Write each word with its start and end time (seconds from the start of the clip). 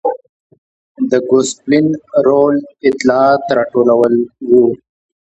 د 1.09 1.11
ګوسپلین 1.29 1.87
رول 2.27 2.55
اطلاعات 2.89 3.43
راټولول 3.57 4.13
و. 4.49 4.51